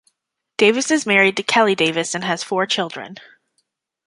[0.57, 3.17] Davis is married to Kelly Davis and has four children.